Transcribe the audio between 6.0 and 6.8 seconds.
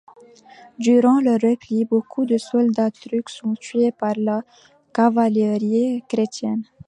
chrétienne.